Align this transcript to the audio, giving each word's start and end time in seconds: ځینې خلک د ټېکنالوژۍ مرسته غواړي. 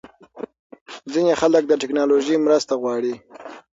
ځینې 1.11 1.33
خلک 1.41 1.63
د 1.67 1.71
ټېکنالوژۍ 1.81 2.35
مرسته 2.45 2.73
غواړي. 2.81 3.13